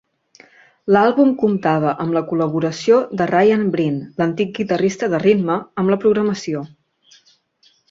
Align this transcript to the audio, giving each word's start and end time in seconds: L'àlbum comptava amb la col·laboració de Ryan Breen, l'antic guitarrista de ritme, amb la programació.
L'àlbum 0.95 1.33
comptava 1.41 1.91
amb 2.05 2.17
la 2.17 2.23
col·laboració 2.31 2.97
de 3.21 3.29
Ryan 3.33 3.67
Breen, 3.77 4.01
l'antic 4.23 4.57
guitarrista 4.61 5.13
de 5.15 5.23
ritme, 5.27 5.61
amb 5.83 5.95
la 5.95 6.01
programació. 6.07 6.67